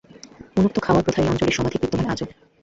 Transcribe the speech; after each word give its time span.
মনূক্ত 0.55 0.77
খাওয়ার 0.79 1.05
প্রথা 1.05 1.19
এই 1.21 1.29
অঞ্চলে 1.29 1.51
সমধিক 1.51 1.79
বিদ্যমান 1.83 2.07
আজও। 2.09 2.25